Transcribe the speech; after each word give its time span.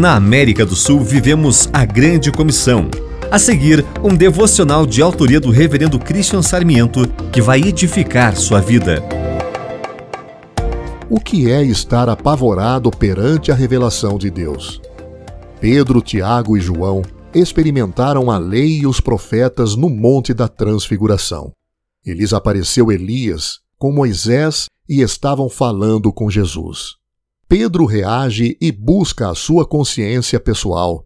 Na 0.00 0.14
América 0.14 0.64
do 0.64 0.74
Sul 0.74 1.00
vivemos 1.00 1.68
a 1.74 1.84
Grande 1.84 2.32
Comissão. 2.32 2.88
A 3.30 3.38
seguir, 3.38 3.84
um 4.02 4.16
devocional 4.16 4.86
de 4.86 5.02
autoria 5.02 5.38
do 5.38 5.50
Reverendo 5.50 5.98
Christian 5.98 6.40
Sarmiento 6.40 7.06
que 7.30 7.42
vai 7.42 7.60
edificar 7.60 8.34
sua 8.34 8.62
vida. 8.62 9.04
O 11.10 11.20
que 11.20 11.50
é 11.50 11.62
estar 11.62 12.08
apavorado 12.08 12.90
perante 12.90 13.52
a 13.52 13.54
revelação 13.54 14.16
de 14.16 14.30
Deus? 14.30 14.80
Pedro, 15.60 16.00
Tiago 16.00 16.56
e 16.56 16.62
João 16.62 17.02
experimentaram 17.34 18.30
a 18.30 18.38
lei 18.38 18.78
e 18.78 18.86
os 18.86 19.02
profetas 19.02 19.76
no 19.76 19.90
Monte 19.90 20.32
da 20.32 20.48
Transfiguração. 20.48 21.52
E 22.06 22.14
lhes 22.14 22.32
apareceu 22.32 22.90
Elias 22.90 23.58
com 23.76 23.92
Moisés 23.92 24.64
e 24.88 25.02
estavam 25.02 25.50
falando 25.50 26.10
com 26.10 26.30
Jesus. 26.30 26.99
Pedro 27.50 27.84
reage 27.84 28.56
e 28.60 28.70
busca 28.70 29.28
a 29.28 29.34
sua 29.34 29.66
consciência 29.66 30.38
pessoal. 30.38 31.04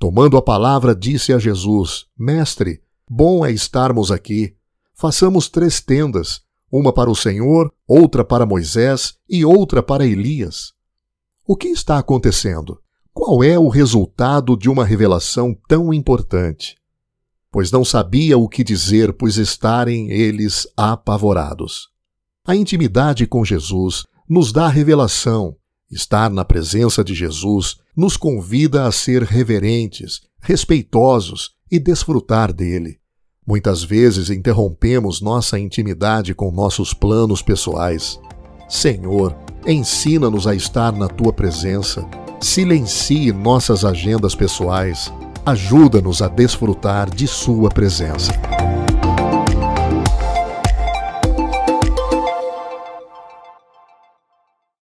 Tomando 0.00 0.36
a 0.36 0.42
palavra, 0.42 0.96
disse 0.96 1.32
a 1.32 1.38
Jesus: 1.38 2.06
Mestre, 2.18 2.82
bom 3.08 3.46
é 3.46 3.52
estarmos 3.52 4.10
aqui. 4.10 4.56
Façamos 4.92 5.48
três 5.48 5.80
tendas, 5.80 6.40
uma 6.72 6.92
para 6.92 7.08
o 7.08 7.14
Senhor, 7.14 7.72
outra 7.86 8.24
para 8.24 8.44
Moisés 8.44 9.14
e 9.30 9.44
outra 9.44 9.80
para 9.80 10.04
Elias. 10.04 10.72
O 11.46 11.54
que 11.54 11.68
está 11.68 11.98
acontecendo? 11.98 12.80
Qual 13.14 13.44
é 13.44 13.56
o 13.56 13.68
resultado 13.68 14.56
de 14.56 14.68
uma 14.68 14.84
revelação 14.84 15.56
tão 15.68 15.94
importante? 15.94 16.76
Pois 17.48 17.70
não 17.70 17.84
sabia 17.84 18.36
o 18.36 18.48
que 18.48 18.64
dizer, 18.64 19.12
pois 19.12 19.36
estarem 19.36 20.10
eles 20.10 20.66
apavorados. 20.76 21.90
A 22.44 22.56
intimidade 22.56 23.24
com 23.24 23.44
Jesus 23.44 24.02
nos 24.28 24.50
dá 24.50 24.66
revelação 24.66 25.56
Estar 25.90 26.30
na 26.30 26.44
presença 26.44 27.04
de 27.04 27.14
Jesus 27.14 27.76
nos 27.96 28.16
convida 28.16 28.86
a 28.86 28.92
ser 28.92 29.22
reverentes, 29.22 30.20
respeitosos 30.40 31.52
e 31.70 31.78
desfrutar 31.78 32.52
dele. 32.52 32.98
Muitas 33.46 33.84
vezes 33.84 34.28
interrompemos 34.28 35.20
nossa 35.20 35.58
intimidade 35.58 36.34
com 36.34 36.50
nossos 36.50 36.92
planos 36.92 37.40
pessoais. 37.40 38.18
Senhor, 38.68 39.36
ensina-nos 39.64 40.48
a 40.48 40.54
estar 40.54 40.92
na 40.92 41.06
tua 41.06 41.32
presença. 41.32 42.04
Silencie 42.40 43.32
nossas 43.32 43.84
agendas 43.84 44.34
pessoais. 44.34 45.12
Ajuda-nos 45.44 46.20
a 46.20 46.26
desfrutar 46.26 47.08
de 47.08 47.28
Sua 47.28 47.68
presença. 47.68 48.32